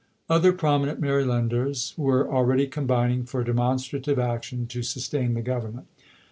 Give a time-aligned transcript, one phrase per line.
[0.31, 5.85] Other prominent Marylanders were already combining for demonstrative action to sustain the Government.